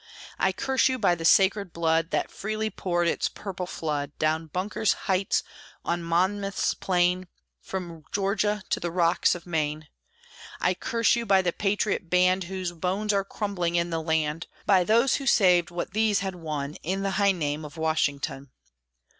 [0.39, 4.93] I curse you, by the sacred blood That freely poured its purple flood Down Bunker's
[5.05, 5.43] heights,
[5.85, 7.27] on Monmouth's plain,
[7.61, 9.89] From Georgia to the rocks of Maine!
[10.59, 14.47] I curse you, by the patriot band Whose bones are crumbling in the land!
[14.65, 18.49] By those who saved what these had won In the high name of Washington!"